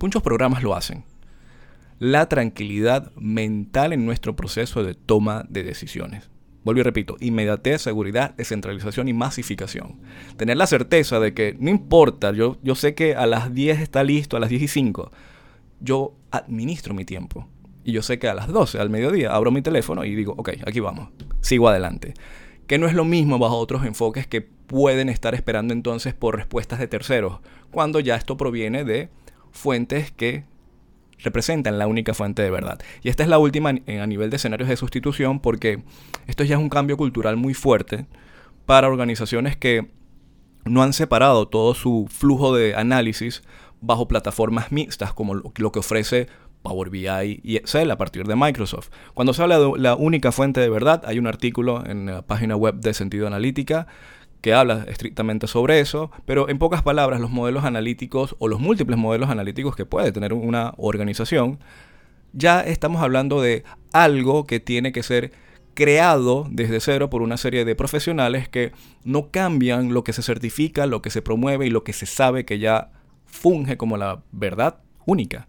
muchos 0.00 0.22
programas 0.22 0.62
lo 0.62 0.74
hacen. 0.74 1.04
La 1.98 2.28
tranquilidad 2.28 3.12
mental 3.16 3.92
en 3.92 4.04
nuestro 4.04 4.36
proceso 4.36 4.84
de 4.84 4.94
toma 4.94 5.44
de 5.48 5.62
decisiones. 5.62 6.30
Vuelvo 6.64 6.80
y 6.80 6.82
repito, 6.82 7.16
inmediatez, 7.20 7.82
seguridad, 7.82 8.34
descentralización 8.36 9.08
y 9.08 9.12
masificación. 9.12 10.00
Tener 10.36 10.56
la 10.56 10.66
certeza 10.66 11.20
de 11.20 11.32
que 11.32 11.56
no 11.58 11.70
importa, 11.70 12.32
yo, 12.32 12.58
yo 12.62 12.74
sé 12.74 12.94
que 12.94 13.14
a 13.14 13.26
las 13.26 13.54
10 13.54 13.80
está 13.80 14.04
listo, 14.04 14.36
a 14.36 14.40
las 14.40 14.50
10 14.50 14.62
y 14.62 14.68
5. 14.68 15.12
Yo 15.80 16.14
administro 16.30 16.94
mi 16.94 17.04
tiempo. 17.04 17.46
Y 17.84 17.92
yo 17.92 18.02
sé 18.02 18.18
que 18.18 18.28
a 18.28 18.34
las 18.34 18.48
12, 18.48 18.80
al 18.80 18.90
mediodía, 18.90 19.34
abro 19.34 19.50
mi 19.50 19.62
teléfono 19.62 20.04
y 20.04 20.14
digo, 20.14 20.34
ok, 20.36 20.50
aquí 20.66 20.80
vamos, 20.80 21.08
sigo 21.40 21.68
adelante. 21.68 22.14
Que 22.66 22.76
no 22.76 22.86
es 22.86 22.92
lo 22.92 23.04
mismo 23.04 23.38
bajo 23.38 23.56
otros 23.56 23.86
enfoques 23.86 24.26
que 24.26 24.42
pueden 24.42 25.08
estar 25.08 25.34
esperando 25.34 25.72
entonces 25.72 26.12
por 26.12 26.36
respuestas 26.36 26.78
de 26.78 26.86
terceros, 26.86 27.40
cuando 27.70 28.00
ya 28.00 28.16
esto 28.16 28.36
proviene 28.36 28.84
de 28.84 29.08
fuentes 29.50 30.12
que 30.12 30.44
representan 31.18 31.78
la 31.78 31.86
única 31.86 32.14
fuente 32.14 32.42
de 32.42 32.50
verdad. 32.50 32.80
Y 33.02 33.08
esta 33.08 33.22
es 33.22 33.28
la 33.28 33.38
última 33.38 33.70
a 33.70 34.06
nivel 34.06 34.30
de 34.30 34.36
escenarios 34.36 34.68
de 34.68 34.76
sustitución 34.76 35.40
porque 35.40 35.82
esto 36.26 36.44
ya 36.44 36.56
es 36.56 36.60
un 36.60 36.68
cambio 36.68 36.96
cultural 36.96 37.36
muy 37.36 37.54
fuerte 37.54 38.06
para 38.66 38.88
organizaciones 38.88 39.56
que 39.56 39.90
no 40.64 40.82
han 40.82 40.92
separado 40.92 41.48
todo 41.48 41.74
su 41.74 42.06
flujo 42.10 42.54
de 42.54 42.74
análisis 42.74 43.42
bajo 43.80 44.08
plataformas 44.08 44.72
mixtas 44.72 45.12
como 45.12 45.34
lo 45.34 45.72
que 45.72 45.78
ofrece 45.78 46.26
Power 46.62 46.90
BI 46.90 47.40
y 47.42 47.56
Excel 47.56 47.90
a 47.90 47.96
partir 47.96 48.26
de 48.26 48.36
Microsoft. 48.36 48.90
Cuando 49.14 49.32
se 49.32 49.42
habla 49.42 49.58
de 49.58 49.72
la 49.78 49.94
única 49.94 50.32
fuente 50.32 50.60
de 50.60 50.68
verdad, 50.68 51.02
hay 51.06 51.18
un 51.18 51.26
artículo 51.26 51.84
en 51.86 52.06
la 52.06 52.22
página 52.22 52.56
web 52.56 52.76
de 52.76 52.94
Sentido 52.94 53.26
Analítica 53.26 53.86
que 54.48 54.54
habla 54.54 54.86
estrictamente 54.88 55.46
sobre 55.46 55.78
eso, 55.78 56.10
pero 56.24 56.48
en 56.48 56.58
pocas 56.58 56.82
palabras 56.82 57.20
los 57.20 57.30
modelos 57.30 57.64
analíticos 57.64 58.34
o 58.38 58.48
los 58.48 58.60
múltiples 58.60 58.98
modelos 58.98 59.28
analíticos 59.28 59.76
que 59.76 59.84
puede 59.84 60.10
tener 60.10 60.32
una 60.32 60.72
organización, 60.78 61.58
ya 62.32 62.62
estamos 62.62 63.02
hablando 63.02 63.42
de 63.42 63.64
algo 63.92 64.46
que 64.46 64.58
tiene 64.58 64.90
que 64.90 65.02
ser 65.02 65.32
creado 65.74 66.46
desde 66.50 66.80
cero 66.80 67.10
por 67.10 67.20
una 67.20 67.36
serie 67.36 67.66
de 67.66 67.76
profesionales 67.76 68.48
que 68.48 68.72
no 69.04 69.30
cambian 69.30 69.92
lo 69.92 70.02
que 70.02 70.14
se 70.14 70.22
certifica, 70.22 70.86
lo 70.86 71.02
que 71.02 71.10
se 71.10 71.20
promueve 71.20 71.66
y 71.66 71.70
lo 71.70 71.84
que 71.84 71.92
se 71.92 72.06
sabe 72.06 72.46
que 72.46 72.58
ya 72.58 72.90
funge 73.26 73.76
como 73.76 73.98
la 73.98 74.22
verdad 74.32 74.78
única. 75.04 75.46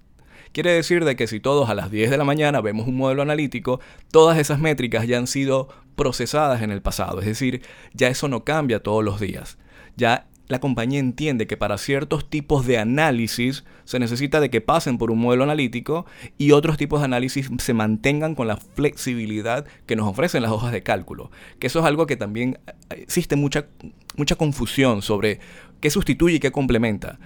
Quiere 0.52 0.74
decir 0.74 1.06
de 1.06 1.16
que 1.16 1.28
si 1.28 1.40
todos 1.40 1.70
a 1.70 1.74
las 1.74 1.90
10 1.90 2.10
de 2.10 2.18
la 2.18 2.26
mañana 2.26 2.60
vemos 2.60 2.86
un 2.86 2.98
modelo 2.98 3.22
analítico, 3.22 3.80
todas 4.12 4.38
esas 4.40 4.60
métricas 4.60 5.08
ya 5.08 5.18
han 5.18 5.28
sido 5.28 5.70
procesadas 6.00 6.62
en 6.62 6.72
el 6.72 6.82
pasado. 6.82 7.20
Es 7.20 7.26
decir, 7.26 7.62
ya 7.94 8.08
eso 8.08 8.30
no 8.30 8.46
cambia 8.46 8.82
todos 8.82 9.04
los 9.04 9.20
días. 9.20 9.58
Ya 9.98 10.28
la 10.48 10.62
compañía 10.62 10.98
entiende 10.98 11.46
que 11.46 11.58
para 11.58 11.78
ciertos 11.78 12.30
tipos 12.30 12.66
de 12.66 12.78
análisis 12.78 13.66
se 13.84 14.00
necesita 14.00 14.40
de 14.40 14.50
que 14.50 14.62
pasen 14.62 14.98
por 14.98 15.12
un 15.12 15.20
modelo 15.20 15.44
analítico 15.44 16.06
y 16.38 16.54
otros 16.54 16.78
tipos 16.78 17.02
de 17.02 17.06
análisis 17.06 17.50
se 17.58 17.74
mantengan 17.74 18.34
con 18.34 18.48
la 18.48 18.56
flexibilidad 18.56 19.66
que 19.86 19.98
nos 19.98 20.08
ofrecen 20.08 20.42
las 20.42 20.52
hojas 20.52 20.72
de 20.72 20.84
cálculo. 20.84 21.32
Que 21.60 21.68
eso 21.68 21.80
es 21.80 21.86
algo 21.86 22.08
que 22.08 22.16
también 22.16 22.60
eh, 22.66 23.02
existe 23.02 23.36
mucha, 23.36 23.66
mucha 24.16 24.38
confusión 24.38 25.02
sobre 25.02 25.42
qué 25.82 25.90
sustituye 25.90 26.36
y 26.36 26.40
qué 26.40 26.54
complementa. 26.54 27.20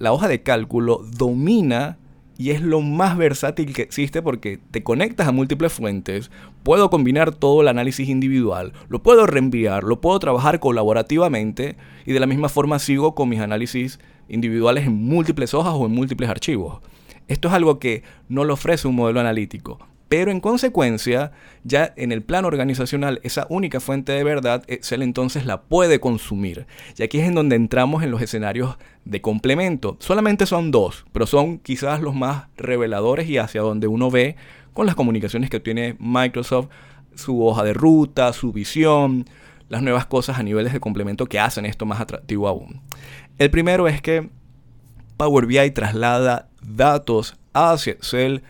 la 0.00 0.12
hoja 0.12 0.26
de 0.26 0.42
cálculo 0.42 1.06
domina 1.16 1.96
y 2.40 2.52
es 2.52 2.62
lo 2.62 2.80
más 2.80 3.18
versátil 3.18 3.74
que 3.74 3.82
existe 3.82 4.22
porque 4.22 4.58
te 4.70 4.82
conectas 4.82 5.28
a 5.28 5.30
múltiples 5.30 5.74
fuentes, 5.74 6.30
puedo 6.62 6.88
combinar 6.88 7.34
todo 7.34 7.60
el 7.60 7.68
análisis 7.68 8.08
individual, 8.08 8.72
lo 8.88 9.02
puedo 9.02 9.26
reenviar, 9.26 9.84
lo 9.84 10.00
puedo 10.00 10.18
trabajar 10.18 10.58
colaborativamente 10.58 11.76
y 12.06 12.14
de 12.14 12.18
la 12.18 12.26
misma 12.26 12.48
forma 12.48 12.78
sigo 12.78 13.14
con 13.14 13.28
mis 13.28 13.40
análisis 13.40 14.00
individuales 14.30 14.86
en 14.86 14.94
múltiples 14.94 15.52
hojas 15.52 15.74
o 15.76 15.84
en 15.84 15.92
múltiples 15.92 16.30
archivos. 16.30 16.80
Esto 17.28 17.48
es 17.48 17.54
algo 17.54 17.78
que 17.78 18.04
no 18.30 18.44
lo 18.44 18.54
ofrece 18.54 18.88
un 18.88 18.96
modelo 18.96 19.20
analítico. 19.20 19.78
Pero 20.10 20.32
en 20.32 20.40
consecuencia, 20.40 21.30
ya 21.62 21.94
en 21.96 22.10
el 22.10 22.24
plano 22.24 22.48
organizacional, 22.48 23.20
esa 23.22 23.46
única 23.48 23.78
fuente 23.78 24.10
de 24.10 24.24
verdad, 24.24 24.64
Excel 24.66 25.02
entonces 25.02 25.46
la 25.46 25.62
puede 25.62 26.00
consumir. 26.00 26.66
Y 26.98 27.04
aquí 27.04 27.20
es 27.20 27.28
en 27.28 27.36
donde 27.36 27.54
entramos 27.54 28.02
en 28.02 28.10
los 28.10 28.20
escenarios 28.20 28.76
de 29.04 29.20
complemento. 29.20 29.96
Solamente 30.00 30.46
son 30.46 30.72
dos, 30.72 31.06
pero 31.12 31.28
son 31.28 31.58
quizás 31.58 32.00
los 32.00 32.16
más 32.16 32.48
reveladores 32.56 33.28
y 33.28 33.38
hacia 33.38 33.60
donde 33.60 33.86
uno 33.86 34.10
ve 34.10 34.34
con 34.72 34.84
las 34.84 34.96
comunicaciones 34.96 35.48
que 35.48 35.60
tiene 35.60 35.94
Microsoft, 36.00 36.70
su 37.14 37.46
hoja 37.46 37.62
de 37.62 37.72
ruta, 37.72 38.32
su 38.32 38.52
visión, 38.52 39.26
las 39.68 39.80
nuevas 39.80 40.06
cosas 40.06 40.40
a 40.40 40.42
niveles 40.42 40.72
de 40.72 40.80
complemento 40.80 41.26
que 41.26 41.38
hacen 41.38 41.66
esto 41.66 41.86
más 41.86 42.00
atractivo 42.00 42.48
aún. 42.48 42.80
El 43.38 43.52
primero 43.52 43.86
es 43.86 44.02
que 44.02 44.28
Power 45.16 45.46
BI 45.46 45.70
traslada 45.70 46.48
datos 46.62 47.36
hacia 47.52 47.92
Excel 47.92 48.42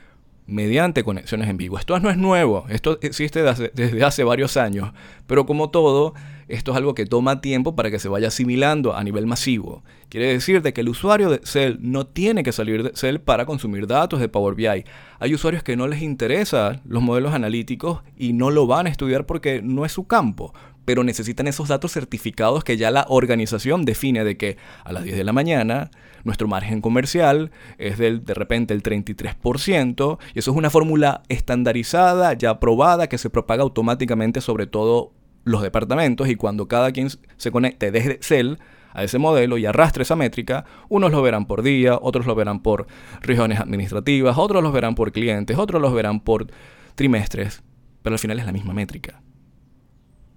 mediante 0.50 1.04
conexiones 1.04 1.48
en 1.48 1.56
vivo. 1.56 1.78
Esto 1.78 1.98
no 2.00 2.10
es 2.10 2.16
nuevo, 2.16 2.66
esto 2.68 2.98
existe 3.02 3.42
desde 3.42 4.04
hace, 4.04 4.24
varios 4.24 4.56
años, 4.56 4.92
pero 5.26 5.46
como 5.46 5.70
todo, 5.70 6.14
esto 6.48 6.72
es 6.72 6.76
algo 6.76 6.94
que 6.94 7.06
toma 7.06 7.40
tiempo 7.40 7.76
para 7.76 7.90
que 7.90 7.98
se 7.98 8.08
vaya 8.08 8.28
asimilando 8.28 8.94
a 8.94 9.04
nivel 9.04 9.26
masivo. 9.26 9.82
Quiere 10.08 10.32
decir 10.32 10.62
de 10.62 10.72
que 10.72 10.80
el 10.80 10.88
usuario 10.88 11.30
de 11.30 11.36
Excel 11.36 11.78
no 11.80 12.06
tiene 12.06 12.42
que 12.42 12.52
salir 12.52 12.82
de 12.82 12.88
Excel 12.90 13.20
para 13.20 13.46
consumir 13.46 13.86
datos 13.86 14.20
de 14.20 14.28
Power 14.28 14.54
BI. 14.54 14.84
Hay 15.20 15.34
usuarios 15.34 15.62
que 15.62 15.76
no 15.76 15.86
les 15.86 16.02
interesan 16.02 16.82
los 16.84 17.02
modelos 17.02 17.32
analíticos 17.32 18.02
y 18.16 18.32
no 18.32 18.50
lo 18.50 18.66
van 18.66 18.86
a 18.86 18.90
estudiar 18.90 19.26
porque 19.26 19.62
no 19.62 19.84
es 19.84 19.92
su 19.92 20.06
campo 20.06 20.52
pero 20.90 21.04
necesitan 21.04 21.46
esos 21.46 21.68
datos 21.68 21.92
certificados 21.92 22.64
que 22.64 22.76
ya 22.76 22.90
la 22.90 23.06
organización 23.08 23.84
define 23.84 24.24
de 24.24 24.36
que 24.36 24.56
a 24.82 24.92
las 24.92 25.04
10 25.04 25.18
de 25.18 25.22
la 25.22 25.32
mañana 25.32 25.92
nuestro 26.24 26.48
margen 26.48 26.80
comercial 26.80 27.52
es 27.78 27.96
del, 27.96 28.24
de 28.24 28.34
repente 28.34 28.74
el 28.74 28.82
33%, 28.82 30.18
y 30.34 30.38
eso 30.40 30.50
es 30.50 30.56
una 30.56 30.68
fórmula 30.68 31.22
estandarizada, 31.28 32.32
ya 32.32 32.50
aprobada, 32.50 33.08
que 33.08 33.18
se 33.18 33.30
propaga 33.30 33.62
automáticamente 33.62 34.40
sobre 34.40 34.66
todo 34.66 35.12
los 35.44 35.62
departamentos, 35.62 36.28
y 36.28 36.34
cuando 36.34 36.66
cada 36.66 36.90
quien 36.90 37.06
se 37.36 37.52
conecte 37.52 37.92
desde 37.92 38.14
Excel, 38.14 38.58
a 38.92 39.04
ese 39.04 39.20
modelo 39.20 39.58
y 39.58 39.66
arrastre 39.66 40.02
esa 40.02 40.16
métrica, 40.16 40.64
unos 40.88 41.12
lo 41.12 41.22
verán 41.22 41.46
por 41.46 41.62
día, 41.62 42.00
otros 42.02 42.26
lo 42.26 42.34
verán 42.34 42.62
por 42.64 42.88
regiones 43.20 43.60
administrativas, 43.60 44.36
otros 44.38 44.60
los 44.60 44.72
verán 44.72 44.96
por 44.96 45.12
clientes, 45.12 45.56
otros 45.56 45.80
los 45.80 45.94
verán 45.94 46.18
por 46.18 46.48
trimestres, 46.96 47.62
pero 48.02 48.14
al 48.14 48.18
final 48.18 48.40
es 48.40 48.46
la 48.46 48.50
misma 48.50 48.74
métrica. 48.74 49.22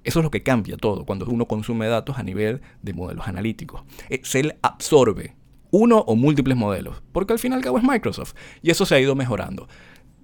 Eso 0.04 0.20
es 0.20 0.24
lo 0.24 0.32
que 0.32 0.44
cambia 0.44 0.78
todo 0.78 1.06
cuando 1.06 1.26
uno 1.26 1.48
consume 1.48 1.88
datos 1.88 2.18
a 2.18 2.24
nivel 2.24 2.62
de 2.82 2.94
modelos 2.94 3.28
analíticos. 3.28 3.84
Excel 4.10 4.56
absorbe 4.62 5.36
uno 5.72 6.00
o 6.00 6.16
múltiples 6.16 6.56
modelos, 6.56 7.02
porque 7.12 7.34
al 7.34 7.40
fin 7.40 7.52
y 7.52 7.56
al 7.56 7.62
cabo 7.62 7.80
es 7.80 7.84
Microsoft. 7.84 8.36
Y 8.62 8.70
eso 8.70 8.86
se 8.86 8.96
ha 8.96 9.00
ido 9.00 9.16
mejorando. 9.16 9.68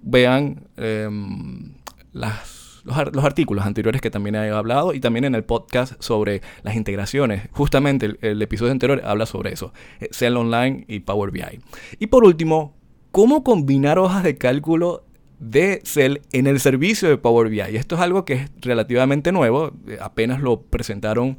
Vean 0.00 0.68
em, 0.76 1.74
los, 2.12 3.24
artículos 3.24 3.66
anteriores 3.66 4.00
que 4.00 4.10
también 4.10 4.36
he 4.36 4.50
hablado 4.50 4.94
y 4.94 5.00
también 5.00 5.24
en 5.24 5.34
el 5.34 5.44
podcast 5.44 6.00
sobre 6.00 6.40
las 6.62 6.76
integraciones. 6.76 7.48
Justamente 7.50 8.06
el, 8.06 8.18
el 8.22 8.40
episodio 8.40 8.70
anterior 8.70 9.02
habla 9.04 9.26
sobre 9.26 9.52
eso. 9.52 9.72
Excel 9.98 10.36
Online 10.36 10.84
y 10.86 11.00
Power 11.00 11.32
BI. 11.32 11.60
Y 11.98 12.06
por 12.06 12.24
último, 12.24 12.76
cómo 13.10 13.42
combinar 13.42 13.98
hojas 13.98 14.22
de 14.22 14.38
cálculo 14.38 15.04
de 15.40 15.72
Excel 15.72 16.20
en 16.32 16.46
el 16.46 16.60
servicio 16.60 17.08
de 17.08 17.16
Power 17.16 17.48
BI. 17.48 17.60
Esto 17.60 17.96
es 17.96 18.00
algo 18.00 18.24
que 18.24 18.34
es 18.34 18.50
relativamente 18.60 19.32
nuevo, 19.32 19.72
eh, 19.88 19.98
apenas 20.00 20.40
lo 20.40 20.62
presentaron 20.62 21.38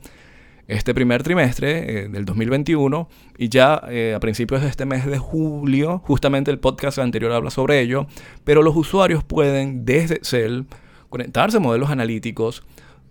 este 0.67 0.93
primer 0.93 1.21
trimestre 1.21 2.03
eh, 2.03 2.07
del 2.07 2.25
2021 2.25 3.09
y 3.37 3.49
ya 3.49 3.81
eh, 3.89 4.13
a 4.15 4.19
principios 4.19 4.61
de 4.61 4.69
este 4.69 4.85
mes 4.85 5.05
de 5.05 5.17
julio, 5.17 5.99
justamente 6.05 6.49
el 6.49 6.59
podcast 6.59 6.97
anterior 6.97 7.31
habla 7.31 7.51
sobre 7.51 7.79
ello, 7.79 8.07
pero 8.43 8.63
los 8.63 8.75
usuarios 8.75 9.23
pueden 9.23 9.85
desde 9.85 10.15
Excel 10.15 10.65
conectarse 11.09 11.57
a 11.57 11.59
modelos 11.59 11.89
analíticos, 11.89 12.63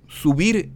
subir 0.09 0.70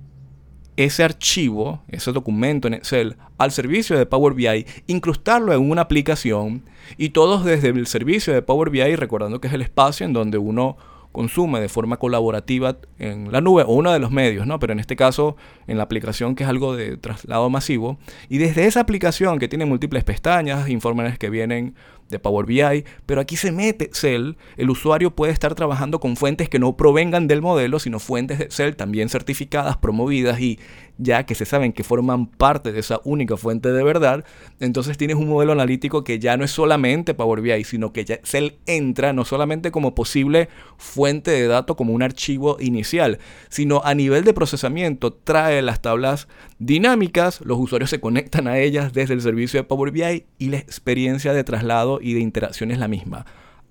ese 0.76 1.04
archivo, 1.04 1.83
ese 1.88 2.12
documento 2.12 2.69
en 2.69 2.75
Excel, 2.75 3.16
al 3.38 3.52
servicio 3.52 3.97
de 3.97 4.07
Power 4.07 4.35
BI, 4.35 4.66
incrustarlo 4.87 5.52
en 5.52 5.71
una 5.71 5.83
aplicación 5.83 6.62
y 6.97 7.11
todos 7.11 7.45
desde 7.45 7.69
el 7.69 7.87
servicio 7.87 8.33
de 8.33 8.43
Power 8.43 8.71
BI, 8.71 8.97
recordando 8.97 9.40
que 9.40 9.49
es 9.49 9.54
el 9.54 9.62
espacio 9.62 10.04
en 10.04 10.12
donde 10.12 10.38
uno 10.38 10.76
consume 11.14 11.61
de 11.61 11.69
forma 11.69 11.97
colaborativa 11.97 12.76
en 12.99 13.31
la 13.31 13.40
nube 13.40 13.62
o 13.62 13.73
uno 13.73 13.93
de 13.93 14.00
los 14.00 14.11
medios, 14.11 14.49
¿no? 14.49 14.59
Pero 14.59 14.73
en 14.73 14.81
este 14.81 14.97
caso 14.97 15.37
en 15.69 15.76
la 15.76 15.85
aplicación 15.85 16.35
que 16.35 16.43
es 16.43 16.49
algo 16.49 16.75
de 16.75 16.97
traslado 16.97 17.49
masivo. 17.50 17.99
Y 18.28 18.38
desde 18.38 18.66
esa 18.66 18.81
aplicación 18.81 19.38
que 19.38 19.47
tiene 19.47 19.64
múltiples 19.64 20.02
pestañas, 20.02 20.69
informes 20.69 21.16
que 21.16 21.31
vienen 21.31 21.76
de 22.11 22.19
Power 22.19 22.47
BI, 22.47 22.85
pero 23.07 23.21
aquí 23.21 23.37
se 23.37 23.53
mete 23.53 23.85
Excel, 23.85 24.37
el 24.57 24.71
usuario 24.71 25.15
puede 25.15 25.33
estar 25.33 25.55
trabajando 25.55 26.01
con 26.01 26.17
fuentes 26.17 26.49
que 26.49 26.59
no 26.59 26.77
provengan 26.77 27.29
del 27.29 27.43
modelo, 27.43 27.79
sino 27.79 27.99
fuentes 27.99 28.39
de 28.39 28.45
Excel 28.45 28.77
también 28.77 29.09
certificadas, 29.09 29.77
promovidas 29.77 30.41
y 30.41 30.59
ya 30.97 31.27
que 31.27 31.35
se 31.35 31.45
saben 31.45 31.73
que 31.73 31.83
forman 31.83 32.27
parte 32.27 32.73
de 32.73 32.81
esa 32.81 33.01
única 33.05 33.37
fuente 33.37 33.73
de 33.73 33.83
verdad, 33.83 34.25
entonces 34.61 34.97
tienes 34.97 35.17
un 35.17 35.29
modelo 35.29 35.53
analítico 35.53 36.05
que 36.05 36.19
ya 36.19 36.37
no 36.37 36.45
es 36.45 36.53
solamente 36.53 37.15
Power 37.15 37.41
BI, 37.41 37.65
sino 37.65 37.93
que 37.93 38.05
ya 38.05 38.15
Excel 38.15 38.59
entra 38.67 39.13
no 39.13 39.25
solamente 39.25 39.71
como 39.71 39.95
posible 39.95 40.49
fuente 40.77 41.31
de 41.33 41.47
datos, 41.47 41.77
como 41.77 41.93
un 41.93 42.03
archivo 42.03 42.59
inicial, 42.61 43.19
sino 43.49 43.83
a 43.85 43.95
nivel 43.95 44.25
de 44.25 44.35
procesamiento 44.35 45.13
trae 45.13 45.63
las 45.63 45.83
tablas 45.83 46.29
dinámicas, 46.59 47.41
los 47.41 47.59
usuarios 47.59 47.91
se 47.91 48.01
conectan 48.01 48.47
a 48.47 48.59
ellas 48.59 48.93
desde 48.93 49.15
el 49.15 49.23
servicio 49.23 49.61
de 49.61 49.65
Power 49.65 49.91
BI 49.91 50.27
y 50.39 50.49
la 50.49 50.59
experiencia 50.59 51.33
de 51.33 51.45
traslado 51.45 51.94
y 52.01 52.15
de 52.15 52.21
interacción 52.21 52.71
es 52.71 52.79
la 52.79 52.89
misma. 52.89 53.27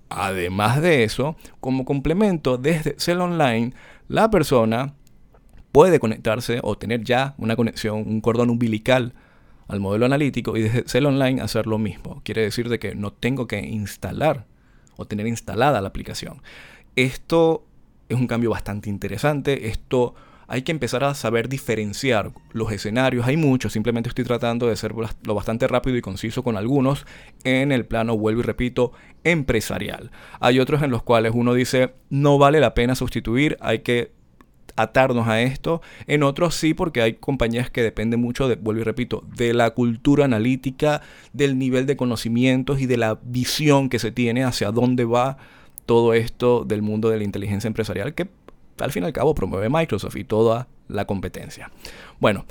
Además 0.08 0.80
de 0.80 1.04
eso, 1.04 1.36
como 1.60 1.84
complemento 1.84 2.58
desde 2.58 2.94
Cell 2.98 3.20
Online, 3.20 3.72
la 4.08 4.30
persona 4.30 4.94
puede 5.72 5.98
conectarse 5.98 6.60
o 6.62 6.76
tener 6.78 7.02
ya 7.02 7.34
una 7.38 7.56
conexión, 7.56 8.04
un 8.06 8.20
cordón 8.20 8.50
umbilical 8.50 9.14
al 9.66 9.80
modelo 9.80 10.06
analítico 10.06 10.56
y 10.56 10.62
desde 10.62 10.84
Cell 10.86 11.06
Online 11.06 11.40
hacer 11.40 11.66
lo 11.66 11.78
mismo. 11.78 12.20
Quiere 12.24 12.42
decir 12.42 12.68
de 12.68 12.78
que 12.78 12.94
no 12.94 13.12
tengo 13.12 13.46
que 13.46 13.60
instalar 13.60 14.46
o 14.96 15.06
tener 15.06 15.26
instalada 15.26 15.80
la 15.80 15.88
aplicación. 15.88 16.42
Esto 16.96 17.66
es 18.08 18.16
un 18.16 18.26
cambio 18.26 18.50
bastante 18.50 18.88
interesante. 18.88 19.68
Esto 19.68 20.14
hay 20.48 20.62
que 20.62 20.72
empezar 20.72 21.04
a 21.04 21.14
saber 21.14 21.48
diferenciar 21.48 22.32
los 22.52 22.72
escenarios. 22.72 23.26
Hay 23.26 23.36
muchos, 23.36 23.72
simplemente 23.72 24.08
estoy 24.08 24.24
tratando 24.24 24.66
de 24.66 24.76
ser 24.76 24.94
lo 24.94 25.34
bastante 25.34 25.66
rápido 25.66 25.96
y 25.96 26.02
conciso 26.02 26.42
con 26.42 26.56
algunos 26.56 27.06
en 27.44 27.72
el 27.72 27.86
plano, 27.86 28.16
vuelvo 28.16 28.40
y 28.40 28.44
repito, 28.44 28.92
empresarial. 29.24 30.10
Hay 30.40 30.60
otros 30.60 30.82
en 30.82 30.90
los 30.90 31.02
cuales 31.02 31.32
uno 31.34 31.54
dice, 31.54 31.94
no 32.10 32.38
vale 32.38 32.60
la 32.60 32.74
pena 32.74 32.94
sustituir, 32.94 33.56
hay 33.60 33.80
que 33.80 34.12
atarnos 34.76 35.28
a 35.28 35.40
esto. 35.42 35.82
En 36.06 36.22
otros 36.22 36.54
sí, 36.54 36.74
porque 36.74 37.02
hay 37.02 37.14
compañías 37.14 37.70
que 37.70 37.82
dependen 37.82 38.20
mucho, 38.20 38.48
de, 38.48 38.56
vuelvo 38.56 38.80
y 38.80 38.84
repito, 38.84 39.24
de 39.36 39.54
la 39.54 39.70
cultura 39.70 40.24
analítica, 40.24 41.02
del 41.32 41.58
nivel 41.58 41.86
de 41.86 41.96
conocimientos 41.96 42.80
y 42.80 42.86
de 42.86 42.96
la 42.96 43.18
visión 43.22 43.88
que 43.88 43.98
se 43.98 44.12
tiene 44.12 44.44
hacia 44.44 44.70
dónde 44.70 45.04
va 45.04 45.38
todo 45.86 46.14
esto 46.14 46.64
del 46.64 46.82
mundo 46.82 47.10
de 47.10 47.18
la 47.18 47.24
inteligencia 47.24 47.68
empresarial, 47.68 48.14
que 48.14 48.28
al 48.80 48.92
fin 48.92 49.02
y 49.02 49.06
al 49.06 49.12
cabo 49.12 49.34
promueve 49.34 49.68
Microsoft 49.68 50.16
y 50.16 50.24
toda 50.24 50.68
la 50.88 51.06
competencia. 51.06 51.70
Bueno, 52.20 52.44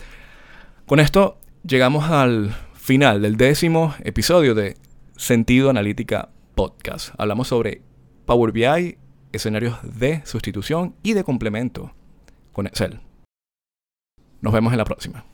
con 0.85 0.99
esto 0.99 1.37
llegamos 1.63 2.09
al 2.09 2.55
final 2.73 3.21
del 3.21 3.37
décimo 3.37 3.95
episodio 4.03 4.55
de 4.55 4.75
Sentido 5.15 5.69
Analítica 5.69 6.29
Podcast. 6.55 7.13
Hablamos 7.17 7.47
sobre 7.47 7.81
Power 8.25 8.51
BI, 8.51 8.97
escenarios 9.31 9.77
de 9.83 10.25
sustitución 10.25 10.95
y 11.03 11.13
de 11.13 11.23
complemento 11.23 11.93
con 12.51 12.67
Excel. 12.67 12.99
Nos 14.41 14.53
vemos 14.53 14.73
en 14.73 14.77
la 14.77 14.85
próxima. 14.85 15.32